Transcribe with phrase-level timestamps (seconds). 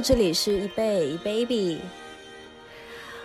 [0.00, 1.78] 这里是一贝 baby。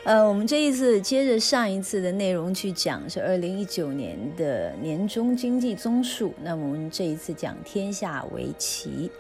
[0.06, 6.34] 呃，我们这一次接着上一次的内容去讲，是二零一九年的年中经济综述。
[6.42, 9.12] 那我们这一次讲天下围棋，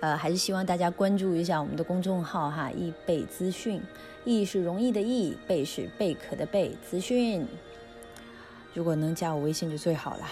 [0.00, 3.80] 呃，还是希望大家关注一下我们的公众号哈，易贝资讯。
[4.24, 7.46] 易是容易的易，贝是贝壳的贝，资讯。
[8.74, 10.28] 如果能加我微信就最好了。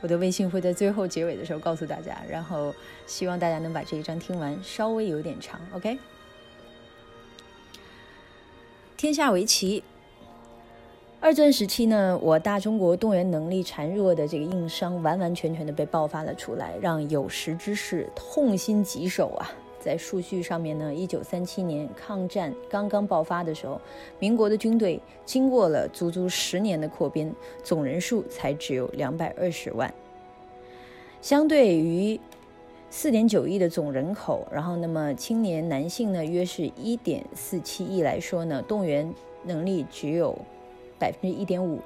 [0.00, 2.74] 我的微信会在最后结尾的时候告诉大家，然后
[3.06, 5.98] 希望大家能把这一章听完，稍微有点长，OK？
[8.96, 9.82] 天下围棋，
[11.20, 19.50] 二战时期呢，我大中国动员能力孱弱的这个硬伤完完全全的被爆发了出来，让有识之士痛心疾首啊！
[19.80, 23.80] 在数据上面呢，一九三七年抗战刚刚爆发的时候，
[24.18, 29.92] 民国的军队经过了足足十年的扩编，总人数才只有两百二十万。
[31.20, 32.18] 相对于
[32.90, 39.12] 四点九亿的总人口，然后那么青年男性呢约是一点四七亿来说呢，动员
[39.44, 40.36] 能力只有
[40.98, 41.80] 百分之一点五。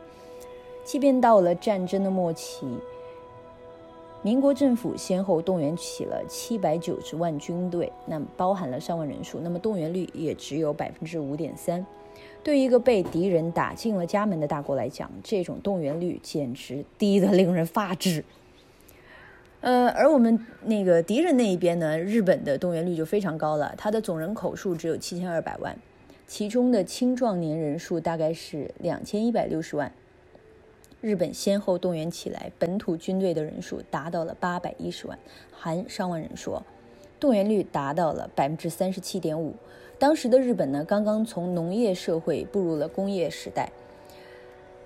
[0.84, 2.66] 即便到了战争的末期。
[4.24, 11.84] 民国政府先后动员起了七百九十万军队，那包含了上万人数，那么动员率也只有百分之五点三。
[12.44, 18.24] 对一个被敌人打进了家门的大国来讲，这种动员率简直低得令人发指。
[19.60, 25.76] 呃，而我们那个敌人那一边呢，日本的动员率就非常高了，它的总人口数只有七千二百万，
[26.28, 29.92] 其中的青壮年人数大概是两千一百六十万。
[31.03, 35.19] 日本先后动员起来，本土军队的人数达到了八百一十万，
[35.50, 36.56] 含上万人数，
[37.19, 39.53] 动员率达到了百分之三十七点五。
[39.98, 43.73] 当时的日本呢，刚刚从农业社会步入了工业时代，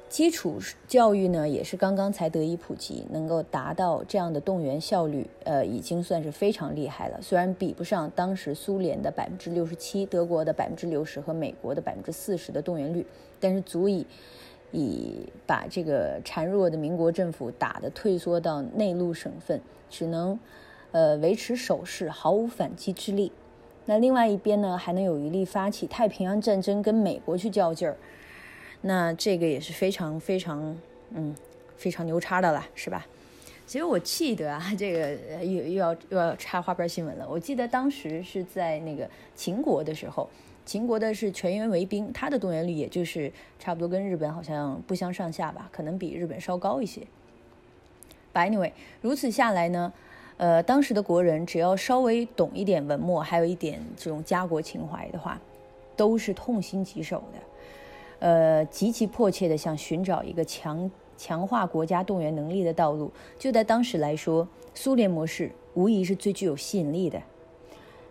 [0.09, 7.21] 基础教育呢也是刚刚才得以普及，能够达到这样的动员效率，呃，已经算是非常厉害了。
[7.21, 13.05] 虽然比不上当时苏联的百分之六十七、德国的百分之六十和美国的百分之四十的动员率，
[13.39, 14.07] 但是足以。
[14.73, 20.39] 以把这个孱弱的民国政府打得退缩到内陆省份，只能，
[20.93, 23.31] 呃维持守势，毫无反击之力。
[23.85, 27.97] 那另外一边呢，还能有余力发起太平洋战争，跟美国去较劲儿。
[28.83, 30.77] 那这个也是非常非常，
[31.11, 31.35] 嗯，
[31.77, 33.07] 非常牛叉的了，是吧？
[33.67, 37.27] 其实我记得啊， 这个又又要又要插花边新闻了。
[37.29, 40.29] 我记得当时是在那个秦国的时候。
[40.67, 47.03] 秦国的是全员为兵，他的动员率也就是差不多跟日本好像不相上下吧，可能比日本稍高一些。
[48.35, 49.93] But anyway，如此下来呢，
[50.37, 55.41] 呃，当时的国人只要稍微懂一点文墨，还有一点这种家国情怀的话，
[55.97, 57.39] 都是痛心疾首的，
[58.19, 63.13] 呃，极其迫切的想寻找一个强强化国家动员能力的道路。
[63.39, 67.23] 就在当时来说，苏联模式无疑是最具有吸引力的。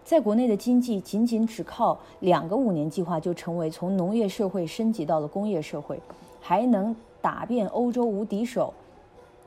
[0.05, 5.99] 在国内的经济仅仅只靠两个五年计划就成为从农业社会升级到了工业社会，
[6.39, 8.71] 还能打遍欧洲无敌手，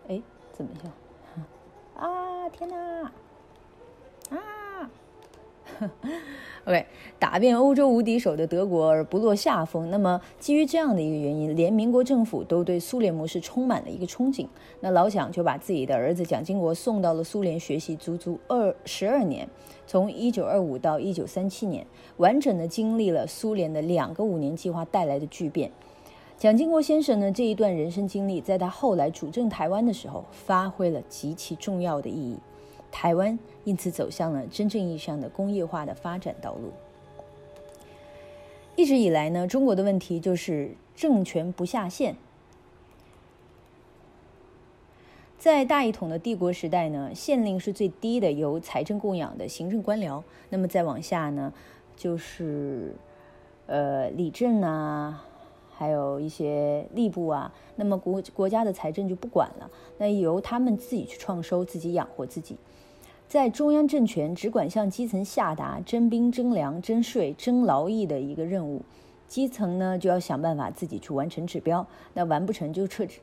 [0.08, 0.20] 哎，
[0.52, 0.92] 怎么样？
[1.94, 3.12] 啊，天哪！
[4.30, 4.90] 啊！
[6.66, 6.86] OK，
[7.20, 9.88] 打遍欧洲无敌手的德国而不落下风。
[9.90, 14.46] 那么，基于这样的一个原因，连民国政府都对苏联模式充满了一个憧憬。
[14.80, 19.48] 那老蒋就把自己的儿子蒋经国送到了苏联学习，足足二十二年，
[19.88, 21.86] 从一九二五到一九三七年，
[22.18, 25.70] 完整的经历了苏联的两个五年计划带来的巨变。
[26.36, 32.36] 蒋经国先生呢，这一段人生经历，在他后来主政台湾的时候，发挥了极其重要的意义。
[32.92, 36.70] 台湾因此走向了真正意义上的工业化的发展道路。
[38.76, 42.14] 一直以来呢，中国的问题就是政权不下线。
[45.38, 50.20] 在大一统的帝国时代呢，县令是最低的由财政供养的行政官僚。
[50.50, 51.52] 那么再往下呢，
[51.96, 52.92] 就是
[53.66, 55.24] 呃里政啊，
[55.70, 57.54] 还有一些吏部啊。
[57.76, 62.56] 那么国国家的财政就不管了，那由他们自己去创收，自己养活自己。
[63.28, 68.82] 在中央政权只管向基层下达征兵、征粮、征税、征劳役的一个任务，
[69.28, 73.20] 基层呢就要想办法自己去完成指标，那完不成就撤职。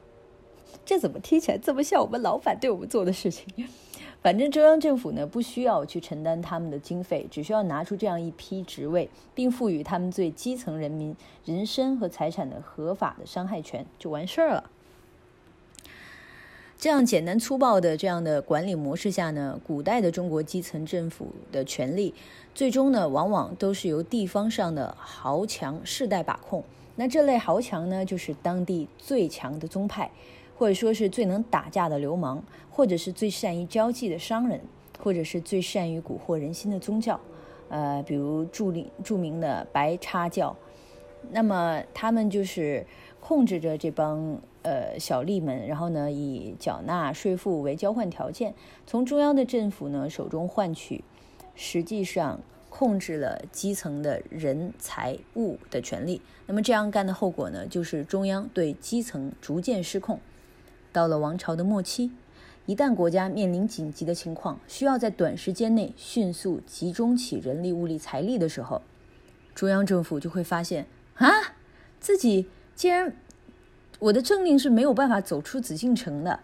[0.85, 3.45] 这怎么听起来这么像我们老板对我们做的事情？
[4.21, 11.15] 反正中央政府呢不需要去承担他们的经费，只需要拿出这样一批职位，并赋予他们最基层人民
[11.45, 14.71] 人身和财产的合法的伤害权，就完事儿了。
[16.77, 22.13] 这样简单粗暴的这样的管理模式下呢，古代的中国基层政府的权力，
[22.53, 26.63] 最终呢，往往都是由地方上的豪强世代把控。
[26.95, 30.11] 那这类豪强呢，就是当地最强的宗派，
[30.57, 34.62] 或者说是最能打架的流氓，或者是最善于交际的商人，
[35.00, 37.19] 或者是最善于蛊惑人心的宗教。
[37.68, 40.56] 呃，比如著名著名的白叉教，
[41.31, 42.86] 那么他们就是
[43.19, 48.54] 控制着这帮呃小吏们，然后呢，以缴纳税赋为交换条件，
[48.86, 51.04] 从中央的政府呢手中换取，
[51.56, 56.22] 实际上控制了基层的人财物的权利。
[56.46, 60.19] 那么这样干的后果呢，就是中央对基层逐渐失控。
[60.95, 62.09] 到了王朝的末期。
[62.65, 68.81] 一旦国家面临紧急的情况，需要在短时间内迅速集中起人力、物力、财力的时候，
[69.53, 71.27] 中央政府就会发现啊，
[72.00, 73.13] 自己竟然
[74.00, 76.39] 我的政令是没有办法走出紫禁城的，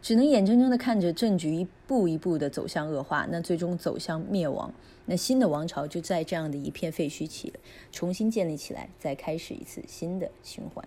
[0.00, 4.72] 只能眼睁睁的看着政局一步一步的走向恶化，那最终走向灭亡，
[5.04, 7.52] 那新的王朝就在这样的一片废墟起
[7.90, 10.82] 重新建立起来，再开始一次新的循环。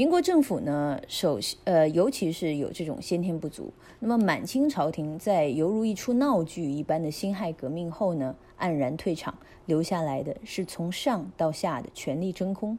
[0.00, 3.70] 民国政府呢，首呃，尤其是有这种先天不足。
[3.98, 9.36] 那么满清朝廷在犹如一出闹剧一般的辛亥革命后呢，黯然退场，
[9.66, 12.78] 留下来的是从上到下的权力真空。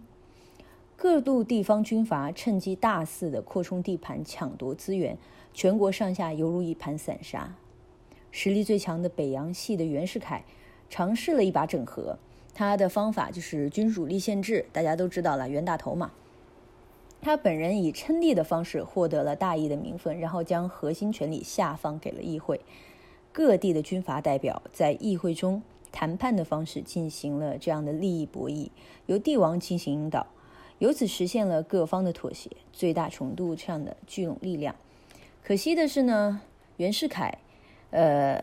[0.95, 5.15] 各路地方军阀趁机大肆的扩充地盘，抢夺资源，
[5.53, 7.53] 全国上下犹如一盘散沙。
[8.31, 10.43] 实力最强的北洋系的袁世凯，
[10.89, 12.17] 尝试了一把整合，
[12.55, 16.11] 他的方法就是君主立宪制，大家都知道了，袁大头嘛。
[17.21, 22.59] 他本人以称帝的方式获得了大义的名分，然后将核心权力下放给了议会。
[23.31, 28.69] 各地的军阀代表在议会中谈判的方式进行了这样的利益博弈，
[29.05, 30.25] 由帝王进行引导，
[30.79, 34.75] 由此实现了各方的妥协，最大程度上的聚拢力量。
[35.43, 36.41] 可惜的是呢，
[36.77, 37.37] 袁世凯，
[37.91, 38.41] 呃，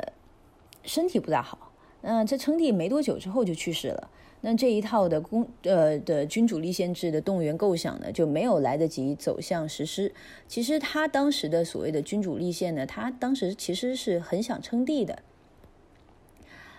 [0.84, 4.08] 身体不大好，那这称帝没多久之后就去世了。
[4.40, 10.14] 那这一套的公呃的君主立宪制的动员构想呢，就没有来得及走向实施。
[10.46, 15.19] 其实他当时的所谓的君主立宪呢，他当时其实是很想称帝的。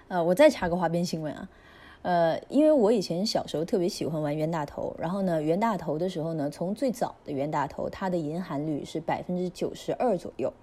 [0.07, 1.49] 呃，我再插个花边新闻啊，
[2.03, 10.53] 呃，因为我以前小时候特别喜欢玩袁大头，然后呢，袁大头的时候呢，从最早的袁大头，它的银含率是百分之九十二左右，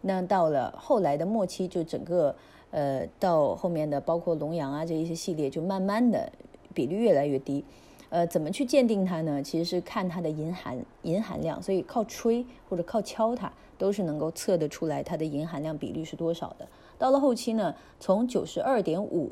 [0.00, 2.34] 那到了后来的末期，就整个。
[2.70, 6.32] 呃，到后面的包括龙阳啊这一些系列，就慢慢的
[6.72, 7.64] 比例越来越低。
[8.10, 9.40] 呃，怎么去鉴定它呢？
[9.42, 16.68] 其实是看它的银含银含量，所以靠吹或者靠敲它，都是能够测得出来它的银含量比率是多少的。
[16.98, 19.30] 到了后期呢，从九十二点五，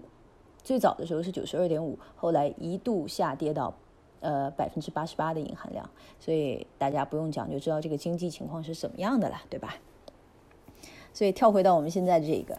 [0.63, 3.75] 最早的时候是九十二点五，后来一度下跌到
[4.21, 5.91] 呃百分之八十八的银含量。
[6.21, 9.75] 所以大家不用讲就知道这个经济情况是什么样的了，对吧？
[11.13, 12.57] 所以跳回到我们现在这个。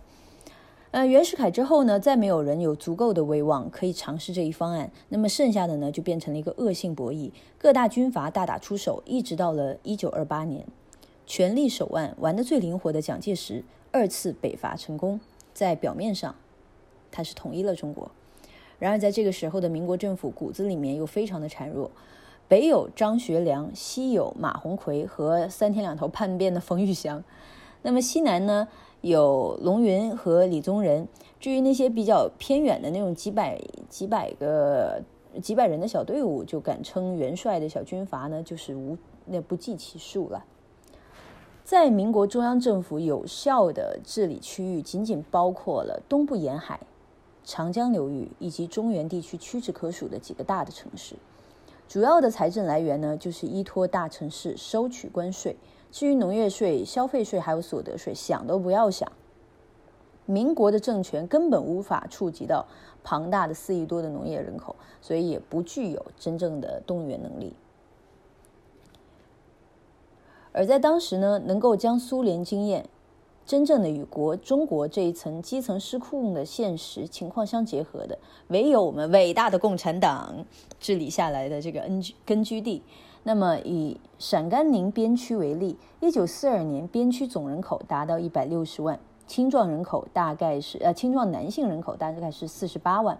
[0.92, 4.90] 呃，袁世凯之后呢，再没有人有足够的威望可以尝试这一方案。
[5.10, 10.66] 那么剩下的呢，就变成了一个恶性博弈，各大军阀大打出手，一直到了一九二八年，
[11.28, 15.20] 权力手腕玩得最灵活的蒋介石二次北伐成功，
[15.54, 16.34] 在表面上
[17.12, 18.10] 他是统一了中国，
[18.80, 21.92] 然而在这个时候的民国政府骨子里面又非常的孱弱，
[22.48, 27.24] 北有张学良，西有马鸿逵和三天两头叛变的冯玉祥，
[27.84, 28.68] 那么西南呢？
[29.02, 31.08] 有龙云和李宗仁。
[31.40, 35.02] 至于那些比较偏远的那种几百几百个
[35.42, 40.44] 几百人的小队伍，就敢称元帅的小军阀呢，就是无那不计其数了。
[41.64, 46.80] 在民国中央政府有效的治理区域，仅仅包括了东部沿海、
[47.46, 51.16] 长江流域以及中原地区屈指可数的几个大的城市。
[51.88, 55.56] 主要的财政来源呢，就是依托大城市收取关税。
[55.92, 59.12] 至于农业税、消费税还有所得税，想都不要想。
[60.26, 62.68] 民国的政权根本无法触及到
[63.04, 67.54] 庞大的四亿多的农业人口，所以也不具有真正的动员能力。
[70.52, 72.88] 而在当时呢，能够将苏联经验
[73.44, 78.20] 真正的与国中国这一层基层失控的现实情况相结合的，
[78.50, 80.46] 唯有我们伟大的共产党
[80.80, 82.84] 治理下来的这个根据根据地。
[83.24, 88.98] 那么，以陕甘宁边区为例，一九四二年边区总人口达到一百六十万，
[89.28, 93.20] 青壮人口大概是呃青壮男性人口大概是四十八万。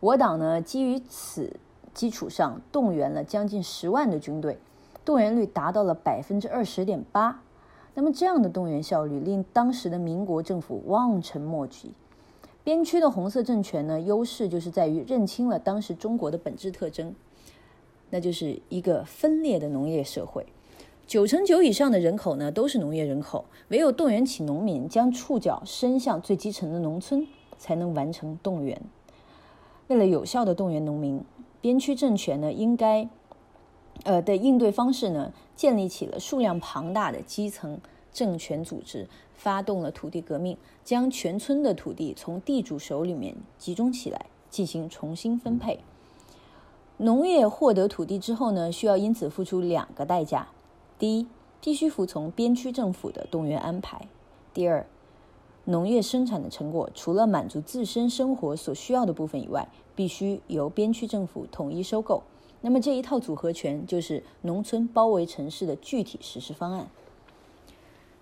[0.00, 1.58] 我党呢，基于此
[1.94, 4.58] 基础上，动员了将近十万的军队，
[5.04, 7.42] 动员率达到了百分之二十点八。
[7.94, 11.92] 那么，这样的动员效率令当时的民国政府望尘莫及。
[12.62, 17.14] 边区的红色政权呢，优势就是在于认清了当时中国的本质特征。
[18.10, 20.46] 那就是一个分裂的农业社会，
[21.06, 27.26] 九成九以上的人口呢都是农业人口，唯有动员起农民，将触角伸向最基层的农村，
[27.58, 28.80] 才能完成动员。
[29.88, 31.22] 为了有效的动员农民，
[31.60, 33.08] 边区政权呢应该，
[34.04, 37.80] 呃的应对方式呢，建立起了数量庞大的基层
[38.12, 45.80] 政权组织发动了土地革命，将全村的土地从地主手里面集中起来，进行重新分配。
[47.00, 50.48] 农业获得土地之后呢，需要因此付出两个代价：
[50.98, 51.28] 第一，
[51.60, 54.08] 必须服从边区政府的动员安排；
[54.52, 54.84] 第二，
[55.66, 62.24] 农业生产的成果除了满足自身生活所需要的部分以外，必须由边区政府统一收购。
[62.62, 66.88] 那么这一套组合拳就是农村包围城市的具体实施方案。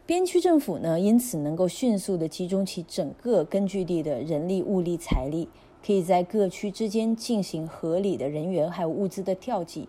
[0.05, 5.49] 边区政府呢，因此能够迅速的集中起整个根据地的人力、物力、财力，
[5.87, 9.89] 可以在各区之间进行合理的人员还有物资的调剂，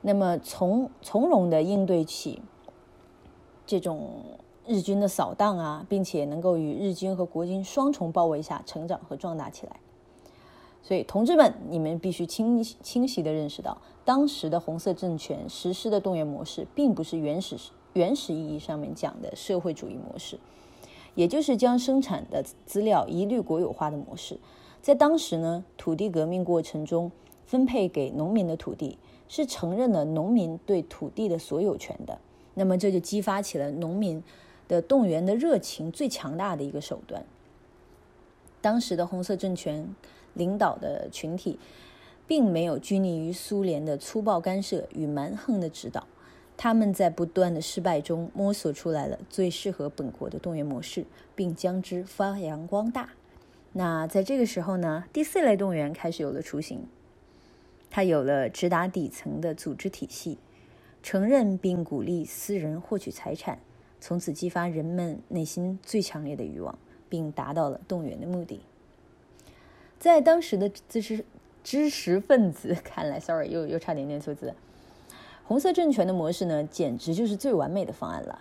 [0.00, 2.42] 那么从从容的应对起
[3.66, 4.10] 这种。
[4.64, 9.80] 日军的扫荡啊，并且能够与日军和国军双重包围下成长和壮大起来。
[10.84, 17.56] 所以，同志们，你们必须清清晰地认识到，当时的红色政权实施的动员模式，并不是原始
[17.94, 20.38] 原始意义上面讲的社会主义模式，
[21.16, 24.38] 也就是将生产的资料一律国有化的模式。
[24.82, 27.10] 在当时呢，土地革命过程中
[27.46, 28.98] 分配给农民的土地，
[29.28, 32.18] 是承认了农民对土地的所有权的。
[32.52, 34.22] 那么，这就激发起了农民。
[34.68, 37.26] 的动员的热情最强大的一个手段。
[38.62, 39.94] 当时的红色政权
[40.32, 41.58] 领导的群体，
[42.26, 46.06] 并没有拘泥于苏联的粗暴干涉与蛮横的指导，
[46.56, 53.10] 他们在不断的失败中摸索出来了最适合本国的动员模式，并将之发扬光大。
[53.74, 56.86] 那在这个时候呢，第四类动员开始有了雏形，
[57.90, 60.38] 它有了直达底层的组织体系，
[61.02, 63.58] 承认并鼓励私人获取财产。
[63.98, 66.76] 从此激发人们内心最强烈的欲望，
[67.08, 68.60] 并达到了动员的目的。
[69.98, 71.24] 在当时的知识
[71.62, 74.52] 知识分子 看来，sorry，又又差点念错字。
[75.44, 78.40] 红色政权的模式呢，简直就是最完美的方案了。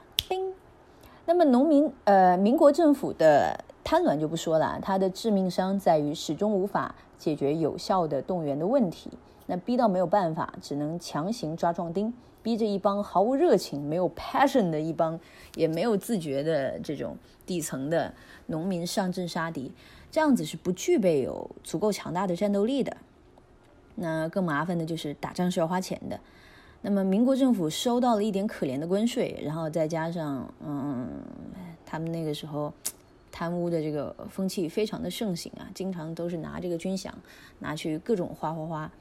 [1.26, 9.10] 那么农民呃，民国政府的贪婪就不说了，它的致命伤在于始终无法解决有效的动员的问题。
[9.48, 12.14] 那逼到没有办法，只能强行抓壮丁。
[12.44, 15.20] 逼着一帮毫无热情、没有 passion 的一帮，
[15.56, 18.12] 也没有自觉的这种底层的
[18.48, 19.72] 农民上阵杀敌，
[20.10, 22.98] 这样子是不具备有足够强大的战斗力的。
[23.94, 26.20] 那更麻烦的就是打仗是要花钱的。
[26.82, 31.08] 那么民国政府收到了一点可怜的关税，然后再加上嗯，
[31.86, 32.74] 他们那个时候
[33.32, 37.10] 贪污的这个风气非常的盛行啊，经常都是拿这个军饷
[37.60, 38.92] 拿去各种花花花。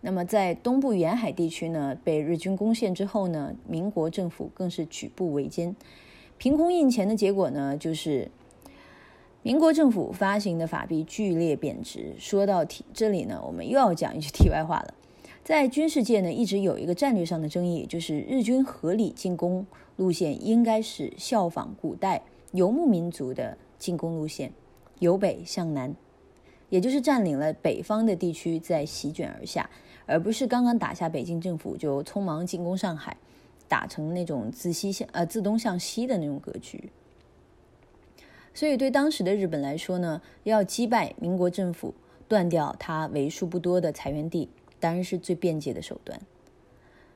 [0.00, 5.74] 那么，在东部沿海地区呢，被日军攻陷之后呢，民国政府更是举步维艰，
[6.36, 8.30] 凭空印钱的结果呢，就是
[9.42, 12.14] 民国政府发行的法币剧烈贬值。
[12.16, 14.94] 说到题这里呢，我们又要讲一句 题外话了。
[15.42, 19.66] 在军事界呢，一直有一个战略上的争议，就是日军合理进攻
[19.96, 24.52] 路线应该是效仿古代游牧民族的进攻路线，
[24.98, 25.94] 由北向南，
[26.68, 29.68] 也就是占领了北方的地区，再席卷而下。
[30.06, 33.16] 而不是刚刚打下北京政府就匆忙进攻上海，
[33.68, 36.90] 打成那种自西向呃自东向西的那种格局。
[38.54, 41.94] 所以对当时的日本来说呢，要击败民国政府，
[42.26, 44.48] 断掉他为数不多的财源地，
[44.80, 46.18] 当然是最便捷的手段。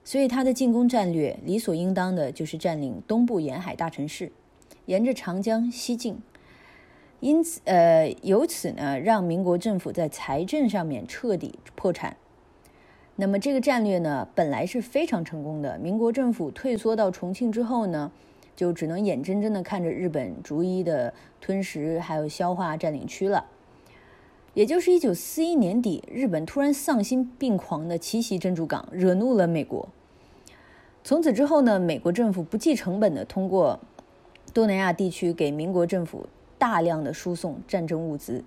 [0.05, 4.31] 所以他的进攻战略理所应当的就是占领东部沿海大城市，
[4.85, 6.19] 沿着长江西进。
[7.23, 12.17] 因此，呃，由此呢，让民国政府在财政上面彻底破产。
[13.15, 15.79] 那么这个战略呢，本来是非常成功的。
[15.79, 18.11] 民国政府退缩到重庆之后呢，
[18.57, 23.47] 就只能眼睁睁地看着日本逐一的吞食还有消化占领区了。
[24.55, 29.89] 也就是一九四一年底，日本突然丧心病狂的奇袭珍珠港，惹怒了美国。
[31.05, 33.79] 从此之后呢，美国政府不计成本的通过
[34.53, 36.27] 东南亚地区给民国政府
[36.63, 38.45] 大量的输送战争物资。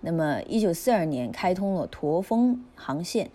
[0.00, 3.30] 那么一九四二年开通了驼峰航线。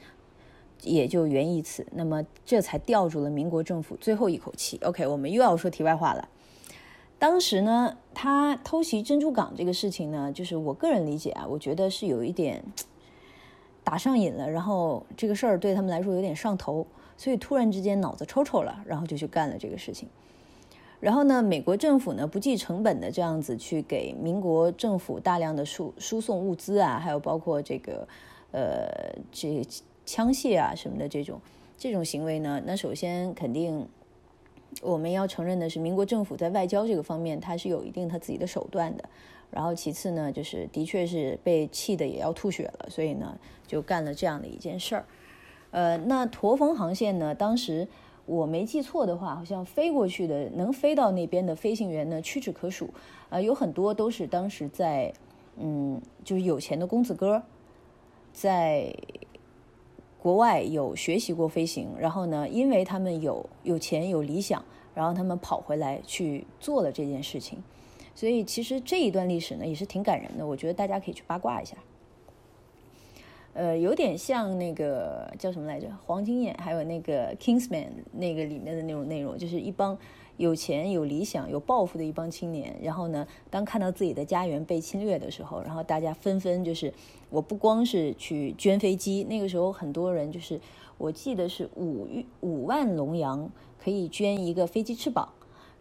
[0.85, 4.77] 也就源于此，那么这才吊住了民国政府最后一口气。
[4.83, 6.27] OK，我们又要说题外话了。
[7.17, 12.61] 当时呢，他偷袭珍珠港这个事情呢，就是我个人理解啊，我觉得是有一点
[13.81, 20.09] 打上瘾了，然后这个事儿对他们来说有点上头，所以突然之间脑子抽抽了，然后就去干了这个事情。
[21.03, 28.07] 然后呢，美国政府呢不计成本的这样子去给民国政府大量的输输送物资啊，还有包括这个
[28.51, 28.87] 呃
[29.31, 29.61] 这。
[30.05, 31.39] 枪械啊什么的这种
[31.77, 32.61] 这种行为呢？
[32.65, 33.87] 那首先肯定
[34.81, 39.05] 我们要承认的是，民国政府在外交这个方面，它是有一定他自己的手段的。
[39.49, 45.05] 然后其次呢，就是的确是被气的也要吐血了，所以呢就干了这样的一件事儿。
[45.71, 47.87] 呃，那驼峰航线呢，当时
[48.25, 52.89] 我没记错的话，好像飞过去的能飞到那边的飞行员呢屈指可数，
[53.29, 55.13] 啊，有很多都是当时在，
[55.57, 57.43] 嗯，就是有钱的公子哥，
[58.31, 58.95] 在
[60.17, 64.63] 国外有学习过飞行，然后呢，因为他们有有钱有理想，
[64.95, 67.61] 然后他们跑回来去做了这件事情，
[68.15, 71.75] 所以其实这一段历史呢也是挺感人的，我觉得大家可以去八卦一下。
[73.53, 79.95] 呃，有点像那个叫什么来着，黄金眼，还有那个 Kingsman 那个里面的那种内容，就是一帮
[80.37, 82.75] 有钱、有理想、有抱负的一帮青年。
[82.81, 86.91] 然后呢，当看到自己的家园被侵略的时候，然后大家纷纷就是，
[87.29, 90.59] 我不光是去捐飞机，那个时候很多人就是，
[90.97, 92.07] 我记得是五
[92.41, 95.29] 五万龙洋可以捐一个飞机翅膀，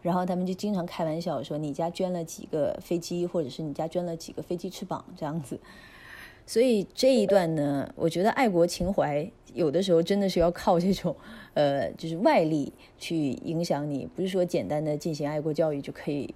[0.03, 5.59] 然后他们就经常开玩笑说，你家捐了几个飞机，或者是你家捐了几个飞机翅膀这样子。
[6.45, 11.15] 所以这一段呢，我觉得爱国情怀有的时候真的是要靠这种，
[11.53, 16.33] 呃，就是外力去影响你，不是说简单的进行爱国教育就可以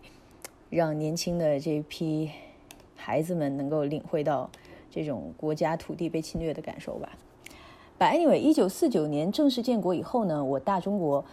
[0.69, 2.29] 让年轻的这批
[2.95, 4.49] 孩子们能够领会到
[4.89, 7.17] 这种国家土地被侵略的感受吧。
[7.99, 11.25] But anyway，一九四九年正式建国以后呢，我大中国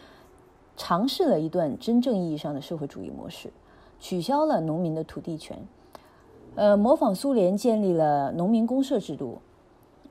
[0.77, 3.53] 尝试了一段真正意义上的社会主义模式，
[4.01, 5.59] 取消了农民的土地权。
[6.57, 9.39] 呃，模仿苏联建立了农民公社制度。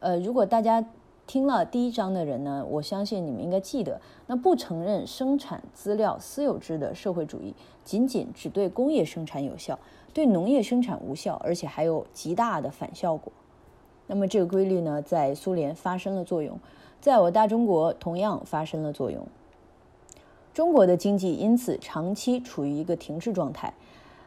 [0.02, 0.84] 呃，如果大家
[1.26, 9.80] 听了第一章的人呢，我相信你们应该记得，那不承认生产资料私有制的社会主义，仅仅只对工业生产有效，
[10.14, 13.32] 对农业生产无效，而且还有极大的反效果。
[14.08, 16.60] 那么这个规律呢，在苏联发生了作用，
[17.00, 19.26] 在我大中国同样发生了作用。
[20.54, 23.74] 中国的经济因此长期处于一个停滞状态。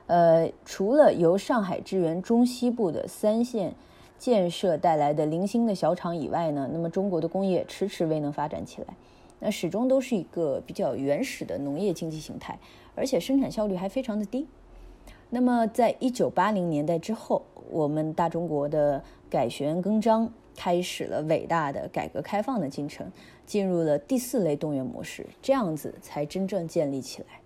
[0.07, 3.75] 呃，除了由上海支援中西部的三线
[4.19, 8.95] 建设带来的零星的小厂以外呢，那么中国的工业迟迟未能发展起来，
[9.41, 12.59] 那始终都是一个比较原始的农业经济形态，
[12.95, 14.47] 而且生产效率还非常的低。
[15.29, 23.11] 那么，在一九八零年代之后，我们大中国的改弦更张，开始了伟大的改革开放的进程，
[23.45, 27.41] 进入了第四类动员模式，这样子才真正建立起来。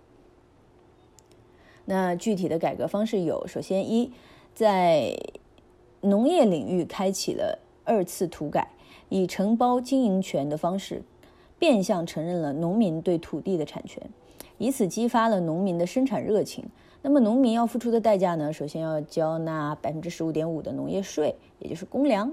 [1.91, 4.13] 那具体的改革方式有：首先，一
[4.55, 5.13] 在
[6.03, 8.71] 农业领域开启了二次土改，
[9.09, 11.03] 以承包经营权的方式，
[11.59, 14.01] 变相承认了农民对土地的产权，
[14.57, 16.65] 以此激发了农民的生产热情。
[17.03, 18.53] 那么，农民要付出的代价呢？
[18.53, 22.33] 首先要交纳百分之十五点五的农业税，也就是公粮。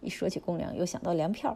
[0.00, 1.54] 一说起公粮，又想到粮票。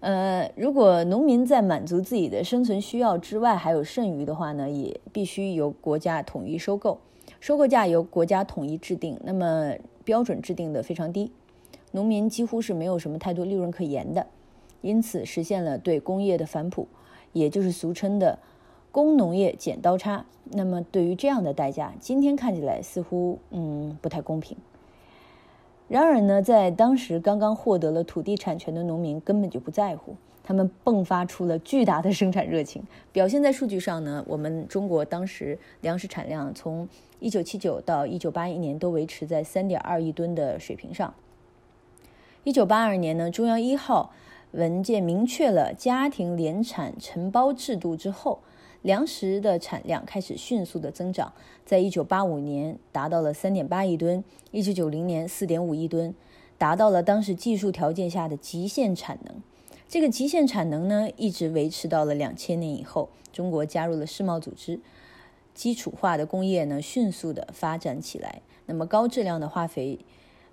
[0.00, 6.98] 呃，如果农民在满足自己的生存需要之外还有剩余的话呢，也必须由国家统一收购，
[7.40, 9.18] 收购价由国家统一制定。
[9.24, 11.32] 那么标准制定的非常低，
[11.90, 14.26] 农民几乎是没有什么太多利润可言的，
[14.82, 16.86] 因此实现了对工业的反哺，
[17.32, 18.38] 也就是俗称的
[18.92, 20.24] 工农业剪刀差。
[20.44, 24.56] 那么对于这样的代价，今天看起来似乎嗯不太公平。
[25.88, 32.82] 然而呢，在当时刚刚获得了土地产权的农民根本就不在乎，他们迸发出了巨大的生产热情。
[33.10, 36.86] 表现在数据上呢，我们中国当时粮食产量从
[37.22, 41.14] 1979到1981年都维持在3.2亿吨的水平上。
[42.44, 44.12] 1982年呢，中央一号
[44.52, 48.40] 文件明确了家庭联产承包制度之后。
[48.88, 51.30] 粮食的产量开始迅速的增长，
[51.66, 56.14] 在一九八五年达到了三点八亿吨，一九九零年四点五亿吨，
[56.56, 59.42] 达到了当时技术条件下的极限产能。
[59.90, 64.80] 这个极限产能呢，一直维持到了两千年以后，中国加入了世贸组织，
[65.52, 68.40] 基础化的工业呢迅速的发展起来。
[68.64, 69.98] 那么高质量的化肥，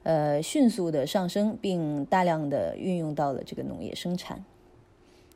[0.04, 4.44] 呃，迅速的上升，并大量的运用到了这个农业生产。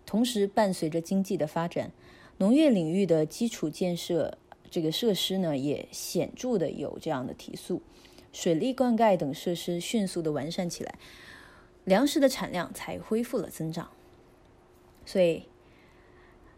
[0.06, 1.92] 同时，伴随着经济的发展。
[2.40, 4.38] 农业领域的基础建设，
[4.72, 7.82] 这个设施呢，也显著的有这样的提速，
[8.32, 10.96] 水利灌溉等设施迅速的完善起来，
[11.84, 13.90] 粮食的产量才恢复了增长。
[15.06, 15.44] 所以，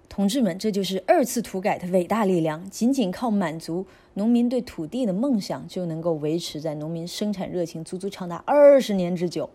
[0.07, 2.69] 同志们，这就是二次土改的伟大力量。
[2.69, 9.49] 仅仅靠满足农民对土地的梦想，就能够维持在农民生产热情足足长达二十年之久。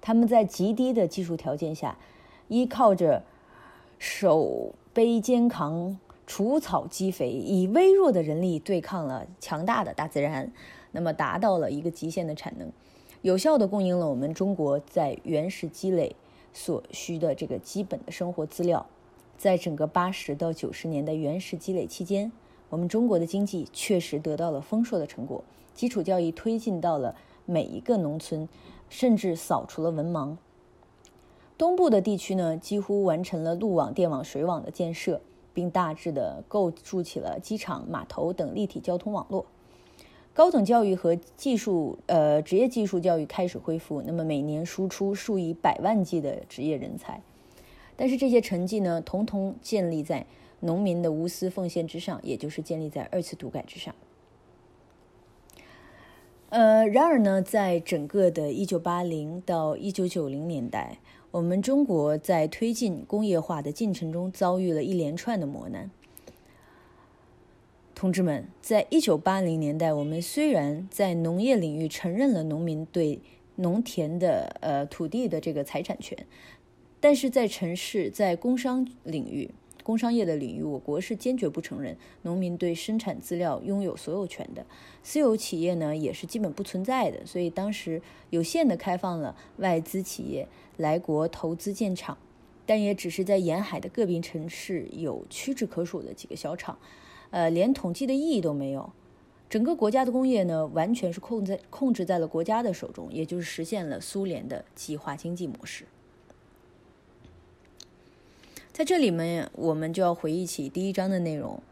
[0.00, 1.98] 他们在极低的技术条件下，
[2.48, 3.24] 依靠着
[3.98, 4.74] 手。
[4.92, 10.52] 背肩扛除草积肥，以微弱的人力对抗了强大的大自然，
[10.90, 12.72] 那么达到了一个极限的产能，
[13.22, 16.16] 有效的供应了我们中国在原始积累
[16.52, 18.84] 所需的这个基本的生活资料。
[19.38, 22.30] 在整个八十到九十年的原始积累期间，
[22.68, 27.14] 我们中国的经济确实得到了丰硕的成果，基础教育推进到了
[27.46, 28.48] 每一个农村，
[28.88, 30.36] 甚至扫除了文盲。
[31.60, 35.20] 东部的地区呢，几乎完成了路网、电网、水网的建设，
[35.52, 39.44] 并大致的构筑起了机场、码头等立体交通网络。
[40.32, 47.20] 高等教育和技术，呃，职业技术教育开始恢复，那么每年输出数以百万计的职业人才。
[47.94, 50.24] 但是这些成绩呢，统统建立在
[50.60, 53.94] 农民的无私奉献之上，也就是建立在二次土改之上。
[56.48, 60.98] 呃，然而呢，在整个的1980到1990年代，
[61.30, 65.90] 我们中国在推进工业化的进程中遭遇了一连串的磨难。
[67.94, 73.20] 同志们，在一九八零年代，我们虽然在农业领域承认了农民对
[73.56, 76.16] 农田的呃土地的这个财产权。
[76.98, 79.50] 但是在城市，在工商领域、
[79.90, 84.64] 工商业的领域，我国是坚决不承认农民对生产资料拥有所有权的。
[85.02, 87.26] 私有企业呢，也是基本不存在的。
[87.26, 88.00] 所以当时
[88.30, 92.16] 有限的开放了外资企业来国投资建厂，
[92.64, 96.78] 但也只是在沿海的个别城市有屈指可数的几个小厂，
[97.30, 98.92] 呃，连统计的意义都没有。
[99.48, 105.84] 整个国家的工业呢，完全是控在控制在了国家的手中，也就是实现了苏联的计划经济模式。
[108.80, 111.62] 在这里面，我们就要回忆起第一章的内容。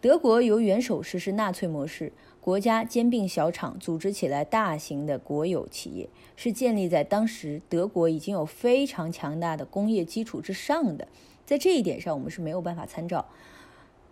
[0.00, 11.08] 德国由元首实施纳粹模式，国家兼并小厂，组织起来大型的国有企业，是建立在当时德国已经有非常强大的工业基础之上的。
[11.44, 13.26] 在这一点上，我们是没有办法参照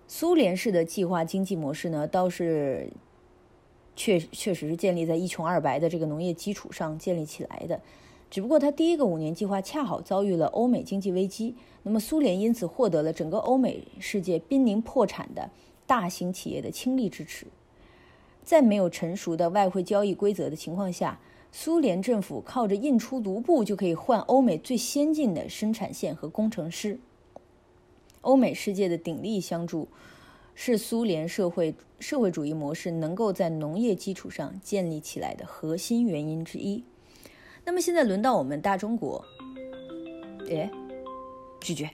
[0.09, 2.91] 苏联式的计划经济模式呢，倒是
[3.95, 7.81] 确确实是建立在一穷二白的这个农业基础上建立起来的。
[8.33, 15.51] 只不过，他第一个五年计划恰好遭遇了欧美经济危机，那么苏联因此获得了整个欧美世界濒临破产的
[15.87, 17.47] 大型企业的倾力支持。
[18.43, 21.21] 在没有成熟的外汇交易规则的情况下，
[21.53, 26.99] 苏联政府靠着印出卢布就可以换欧美最先进的生产线和工程师。
[28.23, 29.89] 欧美世界的鼎力相助，
[30.55, 36.83] 是苏联社会社会主义模式能够在农业基础上建立起来的核心原因之一。
[37.65, 39.25] 那么现在轮到我们大中国，
[40.51, 40.71] 哎，
[41.61, 41.89] 拒绝。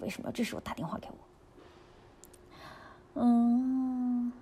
[0.00, 3.20] 为什么要这时候打电话给我？
[3.20, 4.32] 嗯，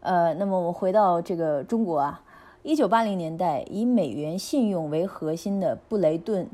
[0.00, 2.22] 呃，那么我们回到这个中国啊，
[2.62, 6.48] 一九八零年代以美元信用为核心的布雷顿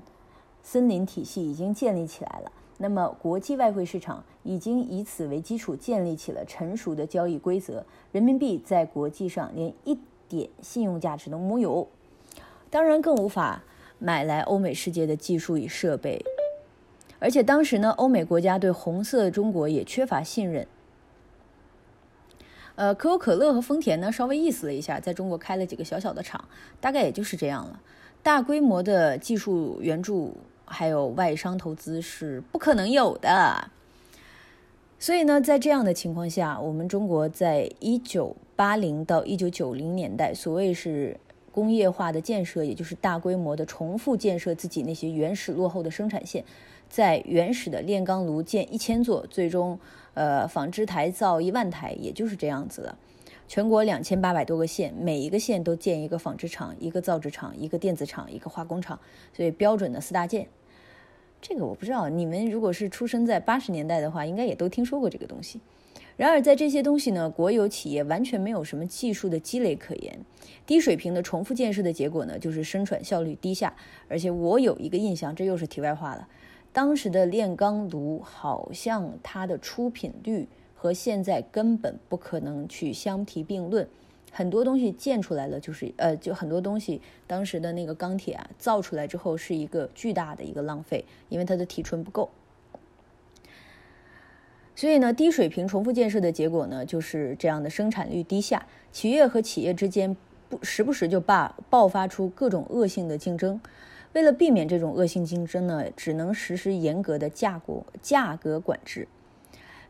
[0.62, 2.52] 森林体系已经建立起来了。
[2.78, 9.98] 那么国际外汇市场已经以此为基础建立起了成熟的交易规则，人民币在国际上连一。
[10.36, 11.88] 点信用价值都没有，
[12.70, 13.62] 当然更无法
[13.98, 16.24] 买来欧美世界的技术与设备，
[17.18, 20.66] 而且当时呢，欧美国家对红色中国也缺乏信任。
[22.74, 26.48] 呃，可口可乐和丰田呢，稍微意思了一下，在中国开了几个小小的厂，
[26.80, 27.80] 大概也就是这样了。
[28.22, 33.68] 大规模的技术援助还有外商投资是不可能有的。
[34.98, 41.18] 所以呢，在这样的情况下，我们中国在一九八零到一九九零年代，所谓是
[41.50, 46.44] 工业化的建设，也就是大规模的重复建设自己那些原始落后的生产线，
[46.88, 49.76] 在原始的炼钢炉建一千座，最终
[50.14, 52.96] 呃纺织台造一万台，也就是这样子的。
[53.48, 58.96] 全国两千八百多个县，每一个县都建一个纺织厂、一个造纸厂、一个电子厂、一个化工厂，
[59.36, 60.46] 所以标准的四大件。
[61.40, 65.60] 这个我不知道，你们如果是出生在八十年代的话，应该也都听说过这个东西。
[66.16, 70.18] 然而，在这些东西呢，国有企业完全没有什么技术的积累可言，
[70.66, 73.74] 低水平的重复建设的结果呢，就是生产效率低下。
[74.08, 76.28] 而且我有一个印象，这又是题外话了，
[76.72, 83.88] 当时的炼钢炉好像它的出品率和现在根本不可能去相提并论。
[84.30, 92.30] 很多东西建出来了，就是呃，就很多东西当时的那个钢铁啊，造出来之后是一个巨大的一个浪费，因为它的提纯不够。
[94.74, 100.16] 所以呢，低水平重复建设的结果呢，就是这样的生产率低下，企业和企业之间
[100.48, 103.60] 不时不时就爆爆发出各种恶性的竞争。
[104.12, 109.08] 为了避免这种恶性竞争呢，只能实施严格的价格价格管制，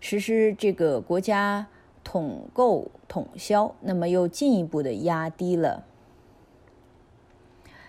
[0.00, 1.66] 实施这个国家。
[2.04, 5.84] 统购统销，那么又进一步的压低了，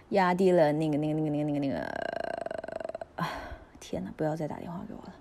[0.09, 3.25] 压低了那个那个那个那个那个那个，
[3.79, 4.13] 天哪！
[4.15, 5.13] 不要再打电话给我了。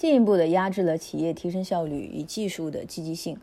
[0.00, 3.36] 进一步的压制了企业提升效率与技术的积极性，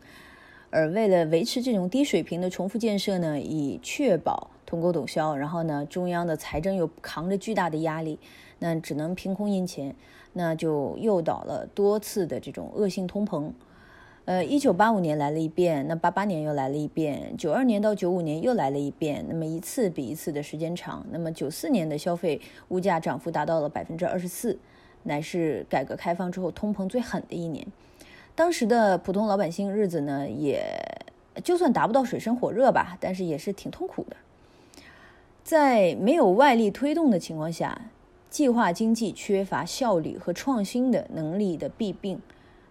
[0.70, 8.18] 而为了维持这种低水平的重复建设呢，以确保通购统销，然后呢，中央的财政又扛着巨大的压力，
[8.58, 9.94] 那只能凭空印钱。
[10.32, 13.52] 那就诱导了多次的这种恶性通膨，
[14.24, 21.06] 呃，一九八五年来了一遍，那八八年又来了一遍，九二年到九五年又来了一遍，那么一次比一次的时间长。
[21.12, 22.40] 那么九四年的消费
[22.70, 24.58] 物价涨幅达到了百分之二十四，
[25.02, 27.66] 乃是改革开放之后通膨最狠的一年。
[28.34, 30.62] 当时的普通老百姓日子呢，也
[31.42, 34.16] 就算达不到水深火热吧，但是也是挺痛苦的。
[35.44, 37.90] 在没有外力推动的情况下，
[38.30, 42.20] 计划经济缺乏效率和创新的能力的弊病。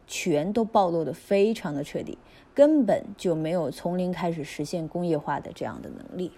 [0.09, 2.17] 全都暴露的非常的彻底，
[2.55, 6.31] 根本就没有从零开始实现工业化的这样的能力。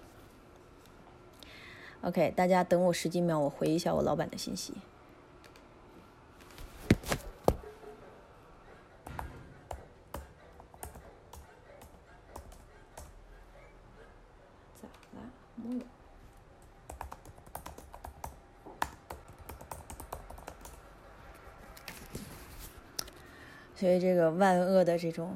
[2.00, 4.74] OK，大家等我十几秒，我回一下我老板的信息。
[14.82, 15.84] 咋了？
[23.80, 25.34] 所以这个万恶的这种，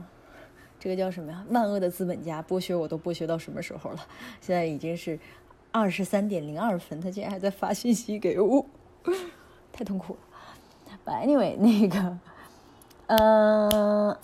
[0.78, 1.42] 这个叫什么呀？
[1.48, 4.00] 万恶的资本家剥削我都剥削到什么时候了？
[4.38, 5.18] 现在已经是
[5.72, 8.66] 二十三点零二分，他竟然还在发信息给我，
[9.72, 10.18] 太痛苦了。
[11.06, 12.18] Anyway，那个，
[13.06, 14.14] 嗯，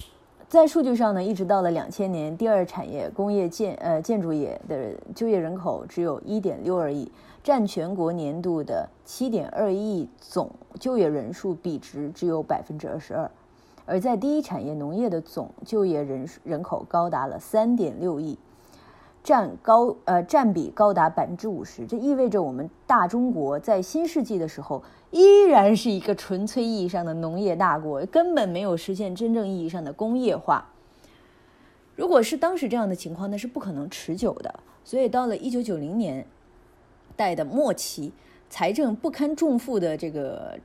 [0.48, 7.11] 在数据上呢，一直到了两千年，第二产业工业建呃建筑业的就业人口只有一点六二亿，
[7.42, 13.30] 占全国年度的七点二亿总就业人数比值只有百分之二十二。
[13.90, 18.38] 而在第一产业农业的总就业人人口高达了三点六亿，
[19.24, 30.64] 占高呃占比高达百分之五十，这意味着我们大中国在新世纪的时候依然是一个纯粹意义上的农业大国，根本没有实现真正意义上的工业化。
[31.96, 34.61] 如果是当时这样的情况，那是不可能持久的。
[34.85, 36.24] 所以到了一九九零年
[37.16, 38.12] 代的末期，
[38.48, 40.57] 财政不堪重负的这个。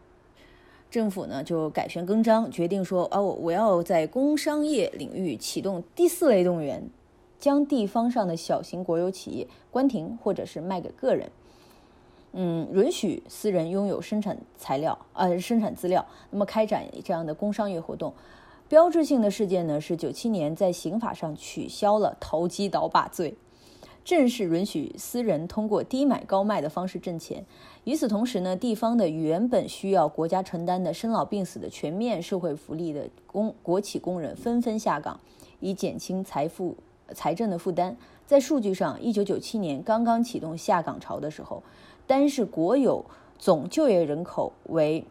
[0.95, 6.89] 政府呢就改弦更张，决定说哦，我要在工商业领域启动第四类动员，
[7.38, 11.29] 将地方上的小型国有企业关停或者是卖给个人，
[12.31, 18.13] 嗯，允许私人拥有生产材料呃生产资料，那么开展这样的工商业活动。
[18.69, 23.36] 标志性的事件呢是九七年在刑法上取消了投机倒把罪。
[24.05, 27.43] 正式允许私人通过低买高卖的方式挣钱。
[27.86, 35.19] 与此同时呢，地方的原本需要国家承担的生老病死的全面社会福利的工国企工人纷纷下岗，
[35.60, 36.76] 以减轻财富
[37.13, 37.95] 财政的负担。
[38.26, 41.62] 在数据上，一九九七年刚刚启动下岗潮的时候，
[42.08, 43.06] 单是国有
[43.38, 45.06] 总就业人口为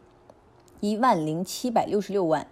[0.81, 2.45] 一万零七百六十六万，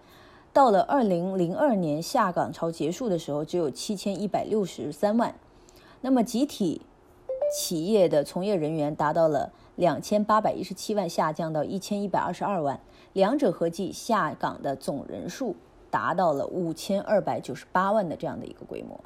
[0.52, 5.34] 到了二零零二年下岗潮结束的时候，只有七千一百六十三万。
[6.00, 6.82] 那么，集体
[7.52, 12.78] 企业的从业人员达到了两千八百一十七万，下降到一千一百二十二万，
[13.12, 15.56] 两者合计下岗的总人数
[15.90, 19.00] 达到了五千二百九十八万的这样的一个规模。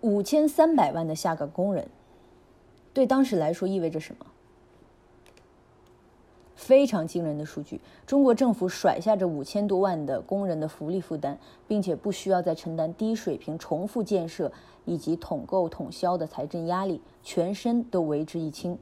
[0.00, 1.86] 五千三百万的下岗工人，
[2.94, 4.24] 对当时来说意味着什么？
[6.70, 14.52] 非常惊人的数据，中国政府甩下这五千多万的工人的福利负担，并且不需要再承担低水平重复建设
[14.84, 18.78] 以及统购统销的财政压力，全身都为之一轻。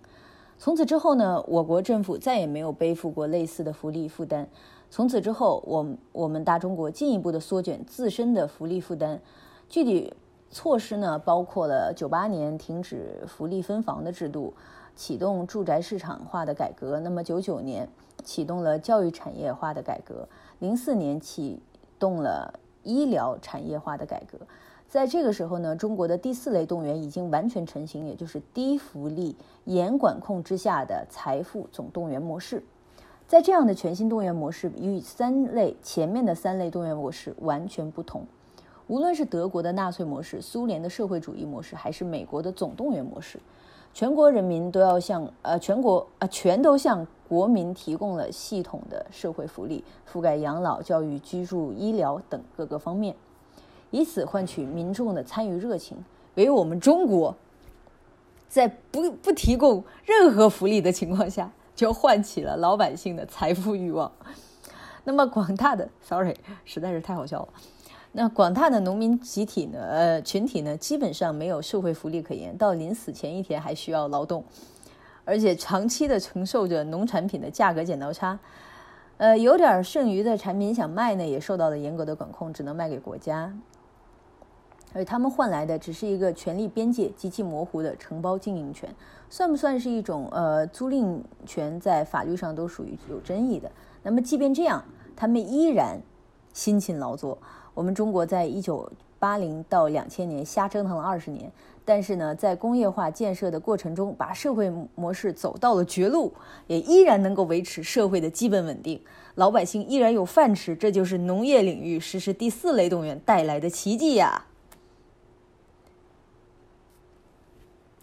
[0.58, 4.46] 从此之后呢，我国政府再也没有背负过类似的福利负担。
[4.90, 9.18] 从此之后，我我们大中国进一步的缩减自身的福利负担。
[9.66, 10.12] 具体
[10.50, 14.52] 措施呢，包括了九八年停止福利分房的制度。
[14.98, 17.88] 启动住宅市场化的改革，那么九九年
[18.24, 21.62] 启动了教育产业化的改革，零四年启
[22.00, 24.36] 动了医疗产业化的改革。
[24.88, 32.64] 在这个时候呢，中国的第四类动员已经完全成型，也就是低福利、严管控之下的财富总动员模式。
[33.28, 38.26] 在这样的全新动员模式与三类前面的三类动员模式完全不同。
[38.88, 43.38] 无论是德国的纳粹模式、苏联的社会主义模式，还是美国的总动员模式。
[43.92, 53.14] 全国人民都要向呃全国啊全都向国民提供了系统的社会福利，覆盖养老、教育、居住、医疗等各个方面，
[53.90, 55.96] 以此换取民众的参与热情。
[56.36, 57.34] 唯有我们中国，
[58.48, 64.10] 在不不提供任何福利的情况下，就唤起了老百姓的财富欲望。
[65.04, 67.48] 那么广大的，sorry，实在是太好笑了。
[68.12, 69.78] 那广大的农民集体呢？
[69.80, 74.42] 呃，群体呢，基本上没有社会福利可言，到临死前一天还需要劳动，
[75.24, 78.38] 而且长期的承受着农产品的价格剪刀差。
[79.18, 83.52] 呃，有点剩余的产品想卖呢，也受到了严格的管控，只能卖给国家。
[84.94, 88.92] 而他们换来的只是一个权力边界极其模糊的承包经营权，
[89.28, 93.70] 算不算是一种呃租赁权，在法律上都属于有争议的。
[94.02, 94.82] 那么即便这样，
[95.14, 96.00] 他们依然
[96.54, 97.36] 辛勤劳作。
[97.78, 101.48] 我们中国在一九八零到两千年瞎折腾了二十年，
[101.84, 106.32] 但是呢，在工业化建设的过程中，把社会模式走到了绝路，
[106.66, 109.00] 也依然能够维持社会的基本稳定，
[109.36, 110.74] 老百姓依然有饭吃。
[110.74, 114.44] 这就是农业领域实施第四类动员带来的奇迹呀！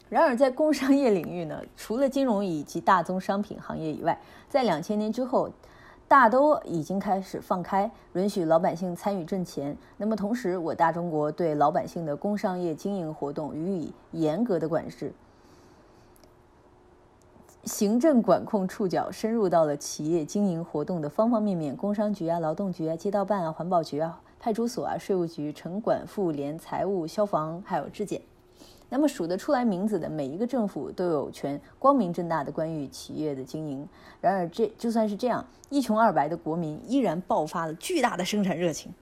[0.07, 5.49] 然而，在工商业领域呢，除了金融以及大宗商品行业以外，在两千年之后，
[6.07, 9.75] 大都已经开始放开，允许老百姓参与挣钱。
[9.97, 15.11] 那么，同时，我大中国对老百姓的工商业经营活动予以严格的管制，
[17.63, 28.21] 行政管控触角深入到了企业经营活动的方方面面，工商局啊、劳动局啊、街道办啊、环保局啊、派出所啊、税务局、城管、妇联、财务、消防，还有质检。
[28.87, 33.87] 那么数得出来名字的每一个政府都有权光明正大的关于企业的经营。
[34.21, 38.93] 然而，这就算是这样，一穷二白的国民依然爆发了巨大的生产热情，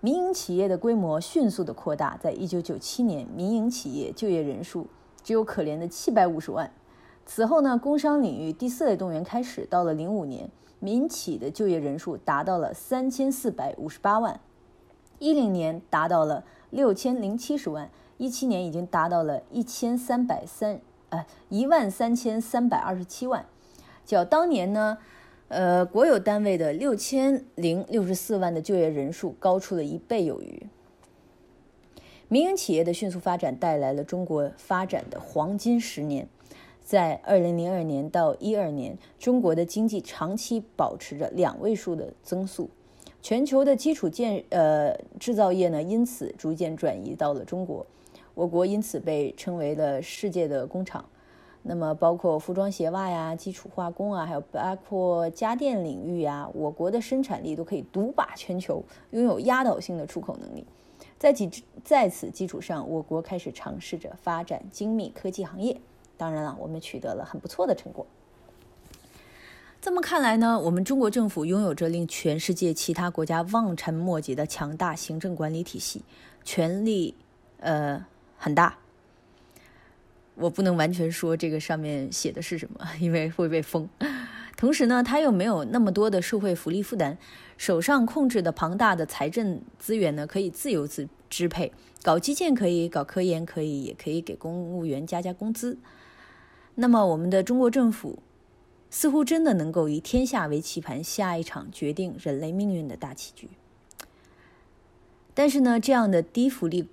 [0.00, 2.16] 民营企业的规模迅速的扩大。
[2.22, 4.86] 在一九九七年，民营企业就业人数
[5.22, 6.72] 只有可怜的七百五十万。
[7.26, 14.40] 此后呢，工商领域第四类动员开始，到了零五年，民企的就业人数达到了三千四百五十八万，
[15.18, 17.90] 一零年达到了六千零七十万。
[18.22, 23.44] 一七年已经达到了一千三百三，呃，一万三千三百二十七万，
[24.06, 24.98] 较当年呢，
[25.48, 30.68] 呃，国有单位的六千零六十四万的就业人数高出了一倍有余。
[32.28, 36.28] 民营企业的迅速发展带来了中国发展的黄金十年，
[36.80, 42.70] 在二零零二年到一二年，中国的经济长期保持着两位数的增速，
[43.20, 47.84] 全球的基础建呃制造业呢，因此逐渐转移到了中国。
[48.34, 51.04] 我国因此被称为了世界的工厂，
[51.62, 60.66] 那么包括服装鞋袜呀、基础化工啊，还有包括家电领域呀，我国的生产力都可以独霸全球，拥有压倒性的出口能力。
[61.18, 61.48] 在基
[61.84, 65.78] 在此基础上，我国开始尝试着发展精密科技行业。
[66.16, 68.06] 当然了，我们取得了很不错的成果。
[69.80, 76.02] 这么看来呢，我们中国政府拥有着令全世界其他国家望尘莫及的强大行政管理体系，
[76.42, 77.14] 权力，
[77.58, 78.06] 呃。
[78.44, 78.76] 很大，
[80.34, 83.88] 我不能完全说这个上面写的是什么， 因为会被封。
[84.56, 87.16] 同时呢，他又没有那么多的社会福利负担，
[87.56, 91.70] 手上控制的庞大的财政资源呢，可以自由自支配，
[92.02, 95.78] 搞基建可以，搞科研可以，也可以给公务员加加工资。
[96.74, 98.18] 那么，我们的中国政府
[98.90, 103.48] 似乎真的能够以天下为棋盘，下一场决定人类命运的大棋局。
[105.32, 106.88] 但是呢，这样的低福利。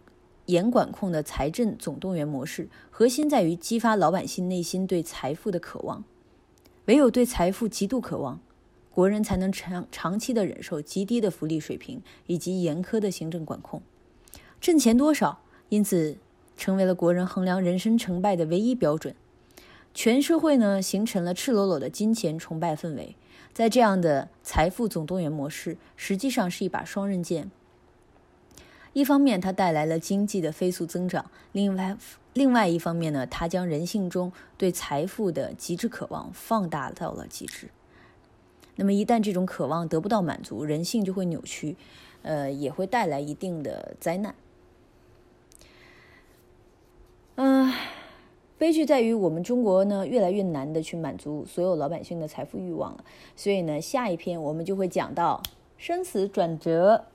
[0.50, 6.04] 严管控的财政总动员模式，核心在于激发老百姓内心对财富的渴望。
[6.86, 8.40] 唯有对财富极度渴望，
[8.90, 13.84] 国人才能长长期的忍受极低的福利水平以及严苛的行政管控。
[14.60, 16.18] 挣钱多少，因此
[16.58, 19.14] 成为了国人衡量人生成败的唯一标准。
[19.94, 23.16] 全社会呢，形成了赤裸裸的金钱崇拜氛围。
[23.54, 27.52] 在这样的财富总动员模式，实际上是一把双刃剑。
[28.94, 31.96] 一方面，它带来了经济的飞速增长；另外，
[32.34, 37.70] 另外一方面呢，它将人性中对财富的极致渴望放大到了极致。
[38.76, 41.76] 那么，一旦这种渴望得不到满足，人性就会扭曲，
[42.24, 44.34] 呃，也会带来一定的灾难。
[47.36, 47.72] 嗯，
[48.58, 53.04] 悲剧在于我们中国呢，越来越难的去满足所有老百姓的财富欲望了。
[53.36, 55.44] 所以呢，下一篇我们就会讲到
[55.78, 57.06] 生死转折。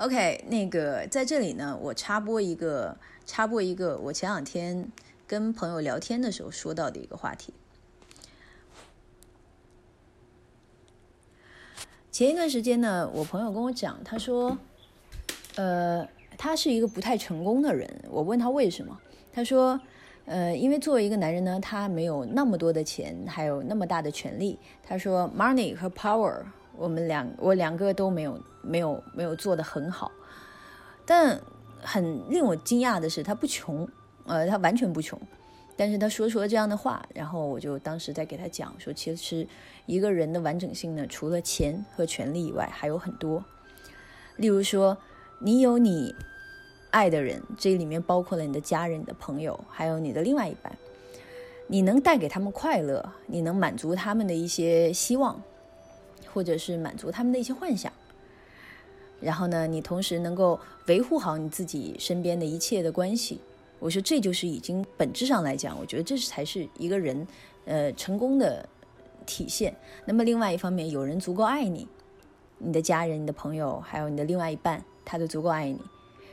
[0.00, 4.90] OK，那个在这里呢，我插播一个，插播一个，我前两天
[5.26, 7.52] 跟朋友聊天的时候说到的一个话题。
[12.10, 14.56] 前一段时间呢，我朋友跟我讲，他说，
[15.56, 16.08] 呃，
[16.38, 18.02] 他是一个不太成功的人。
[18.08, 18.98] 我问他为什么，
[19.30, 19.78] 他说，
[20.24, 24.58] 呃，因为作为一个男人呢，他没有那么多的钱，还有那么大的权利。
[24.82, 26.42] 他说，money 和 power。
[26.80, 30.10] 我们两我两个都没有没有没有做的很好，
[31.04, 31.38] 但
[31.82, 33.86] 很令我惊讶的是，他不穷，
[34.24, 35.20] 呃，他完全不穷，
[35.76, 39.46] 但是他说出了这样的话，然后我就当时在给他讲说，其实
[39.84, 43.44] 一个人的完整性呢，除了钱和权利以外，还有很多，
[44.36, 44.96] 例如说，
[45.38, 46.14] 你有你
[46.90, 50.74] 爱的人，这里面包括了你的家人、你的朋友，还有你的另外一半，
[51.66, 55.38] 你能带给他们快乐，你能满足他们的一些希望。
[56.32, 57.92] 或者是满足他们的一些幻想，
[59.20, 63.40] 然后呢，你同时能够维护好你自己身边的一切的关系。
[63.78, 67.26] 我说这就是已经本质上来讲，我觉得这才是一个人
[67.64, 68.68] 呃成功的
[69.24, 69.74] 体现。
[70.04, 71.88] 那么另外一方面，有人足够爱你，
[72.58, 75.80] 你的家人、你的朋友，还有你的另外一半，他都足够爱你。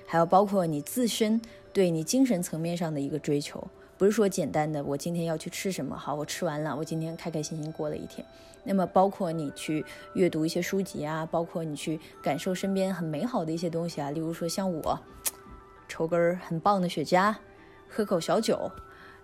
[0.05, 1.41] 还有包括你自身
[1.73, 3.65] 对你精神层面上的一个追求，
[3.97, 8.25] 不是说简单的我今天要去吃什么，好，我吃完了，我今天开开心心过了一天。
[8.63, 14.99] 那么包括你去阅读一些书籍啊，包括你去感受身边很美好的一些东西啊，例如说像我
[15.87, 17.33] 抽根很棒的雪茄，
[17.87, 18.69] 喝口小酒，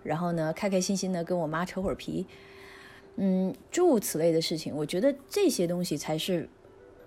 [0.02, 2.26] 然后呢开开心心的跟我妈扯会儿皮，
[3.16, 6.48] 嗯，诸如此类的事情，我觉得这些东西才是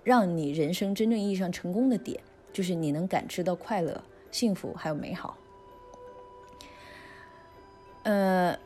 [0.03, 2.19] 让你人生真正意义上成功的点。
[2.53, 5.37] 就是你能感知到快乐、幸福还有美好。
[8.07, 8.57] 呃，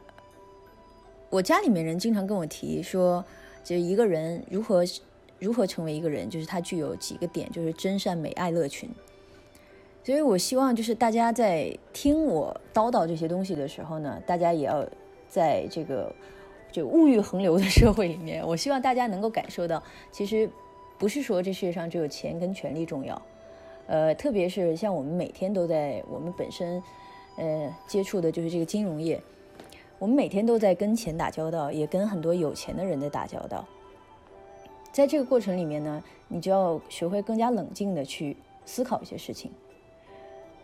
[1.32, 3.26] 我家里面人经常跟我提说，
[3.64, 4.84] 就一个人如何
[5.40, 8.88] 如何成为一个人，就是他具有几个点，就是真善美爱乐群。
[10.04, 14.86] 所以我希望就是大家在听我叨叨这些东西的时候呢，大家也要
[15.28, 16.14] 在这个
[16.72, 19.82] 就物欲横流的社会里面，我希望大家能够感受到，
[20.12, 20.48] 其实
[21.00, 23.20] 不是说这世界上只有钱跟权力重要。
[23.88, 26.82] 呃，特别是像我们每天都在我们本身，
[27.38, 29.22] 呃，接触的就是这个金融业，
[29.98, 33.66] 我们每天都在跟钱打交道，也跟很多有钱的人在打交道。
[34.92, 39.52] 在这个过程里面呢，你就要学会更加冷静的去思考一些事情。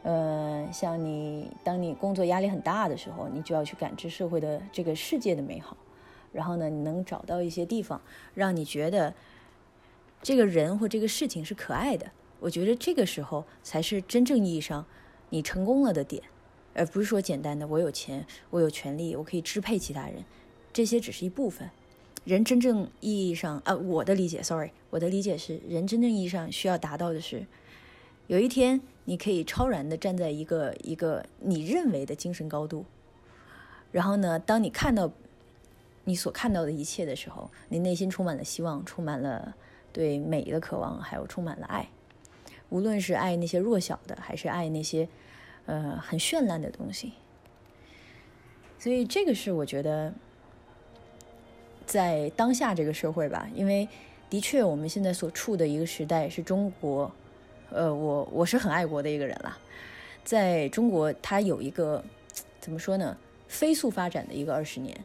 [0.04, 5.76] 呃，像你当你工作压力很大的时候，你就要去感知社会的这个世界的美好，
[6.32, 8.02] 然后呢，你能找到一些地方，
[8.34, 9.14] 让你觉得
[10.22, 12.12] 这个人或这个事情是可爱的。
[12.40, 14.86] 我觉得这个时候才是真正意义上
[15.30, 16.22] 你成功了的点，
[16.78, 20.24] 而不是说简单的我有钱，我有权利，我可以支配其他人，
[20.72, 21.70] 这些只是一部分。
[22.24, 27.48] 人真正意义上啊，我的理解，sorry，我的理解是，人真正意义上需要达到的是，
[28.28, 32.86] 有一天你可以超然的站在一个一个你认为的精神高度，
[33.94, 35.10] 然后呢，当你看到
[36.04, 39.56] 你所看到的一切的时候，你内心充满了希望，充满了
[39.94, 41.88] 对美的渴望，还有充满了爱。
[42.70, 45.08] 无论是爱那些弱小的，还是爱那些，
[45.68, 47.14] 呃，很绚烂的东西，
[48.80, 50.14] 所以这个是我觉得，
[51.86, 53.88] 在当下这个社会吧，因为
[54.30, 57.12] 的确我们现在所处的一个时代是中国，
[57.70, 59.58] 呃，我我是很爱国的一个人啦，
[60.24, 62.04] 在中国它有一个
[62.62, 64.98] 怎么说呢，飞速发展的一个二十年，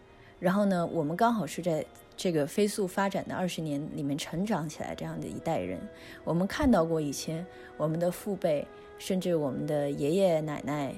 [0.43, 1.87] 然后呢，我们刚好是在。
[2.15, 5.81] 这个飞速发展的二十年里面成长起来这样的一代人，
[6.25, 7.45] 我们看到过以前
[7.79, 8.65] 我们的父辈，
[8.99, 10.95] 甚至我们的爷爷奶奶、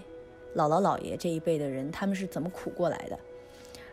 [0.56, 3.18] 姥姥姥爷这一辈的人，他们是怎么苦过来的。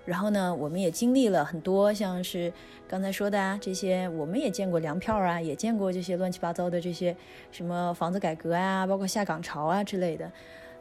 [0.04, 2.52] 然后呢，我们也经历了很多，像是
[2.89, 7.16] 刚才说的啊，这些我们也见过粮票啊，也见过这些乱七八糟的这些
[7.52, 10.30] 什么房子改革啊，包括下岗潮啊之类的。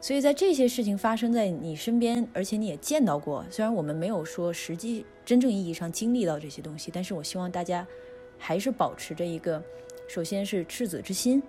[0.03, 7.85] 所以在这些事情发生在你身边，而且你也见到过，虽然我们没有说实际真正意义上经历到这些东西，但是我希望大家
[8.39, 9.63] 还是保持着一个，
[10.09, 11.41] 首先是赤子之心，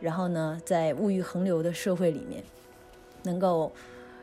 [0.00, 2.42] 然后呢，在物欲横流的社会里面，
[3.24, 3.70] 能够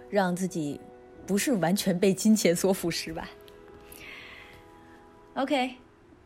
[0.10, 0.82] 让自己
[1.28, 3.30] 不是完全被金钱所腐蚀吧。
[5.36, 5.76] OK，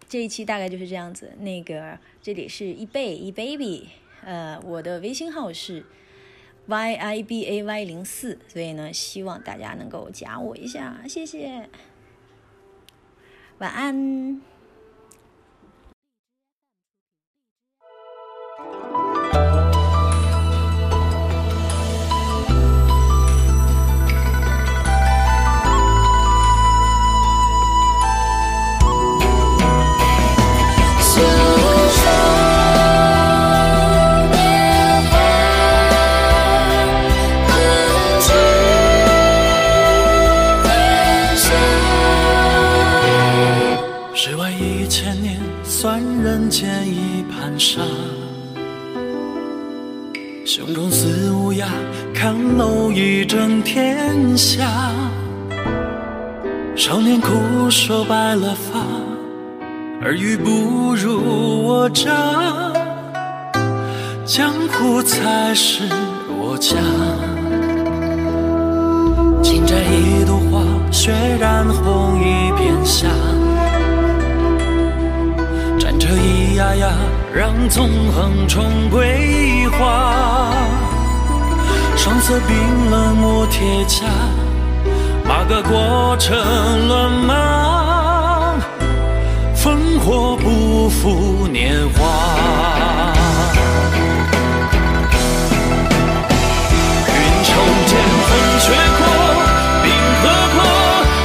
[0.08, 1.34] 这一期大概就是这样子。
[1.40, 3.90] 那个这里是一贝一 baby，
[4.24, 5.84] 呃，我的微信号是。
[6.70, 11.68] Y i b a y 零四，所以呢，希望大家能够加我一下，谢谢，
[13.58, 14.40] 晚安。
[53.80, 54.70] 天下
[56.76, 58.78] 少年枯瘦白了发，
[60.04, 62.12] 尔虞不如我诈，
[64.26, 65.84] 江湖才是
[66.28, 66.76] 我家。
[69.42, 70.62] 金摘一朵花，
[70.92, 73.08] 血染红一片霞。
[75.80, 76.92] 战车咿呀呀，
[77.34, 80.54] 让纵横重归化。
[82.02, 84.06] 双色冰冷磨铁甲，
[85.28, 88.56] 马革裹成乱麻，
[89.54, 93.14] 烽火不负年华。
[97.06, 97.54] 云重
[97.86, 98.32] 见风
[98.62, 99.02] 雪过，
[99.84, 99.92] 冰
[100.22, 100.24] 河
[100.56, 100.58] 过，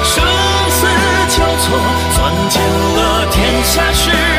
[0.02, 0.12] 生
[0.70, 0.76] 死
[1.28, 1.64] 交错，
[2.16, 2.18] 算
[2.50, 2.60] 尽
[2.96, 2.98] 了
[3.30, 4.33] 天下事。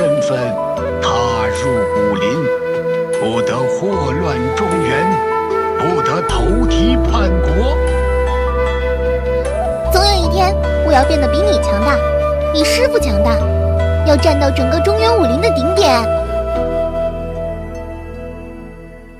[0.00, 0.38] 身份，
[1.02, 1.10] 踏
[1.60, 2.32] 入武林，
[3.20, 5.06] 不得祸乱中原，
[5.78, 7.76] 不得投敌叛国。
[9.92, 11.98] 总有一天，我要变得比你强大，
[12.50, 13.36] 比师傅强大，
[14.06, 16.02] 要站到整个中原武林的顶点。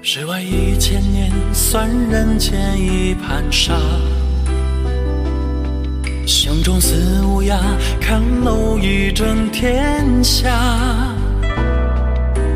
[0.00, 3.74] 世外一千年，算人间一盘沙。
[6.60, 7.58] 胸中似乌鸦，
[8.02, 10.50] 看蝼蚁争天下。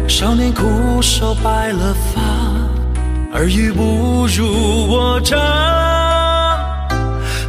[0.06, 2.20] 少年枯瘦白了发，
[3.32, 4.46] 儿女不如
[4.88, 5.38] 我长。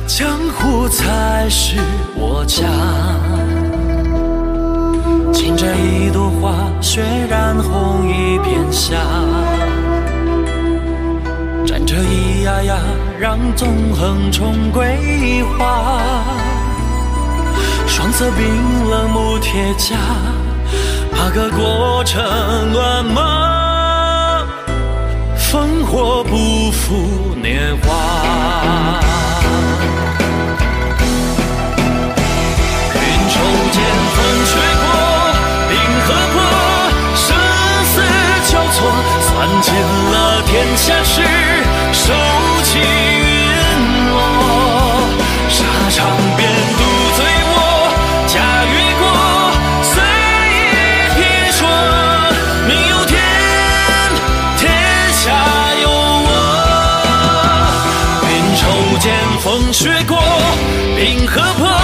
[0.07, 1.75] 江湖才是
[2.15, 2.63] 我家。
[5.33, 8.95] 轻摘一朵花，血染红一片霞。
[11.65, 12.77] 战车咿呀呀，
[13.19, 15.99] 让纵横重归化。
[18.05, 19.97] 蓝色冰冷木铁甲，
[21.11, 22.21] 怕个过程
[22.71, 24.45] 乱麻。
[25.35, 29.14] 烽火不负年华。
[61.35, 61.74] 冰河破，